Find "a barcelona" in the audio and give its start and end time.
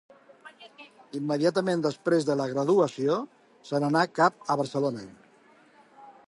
4.55-5.05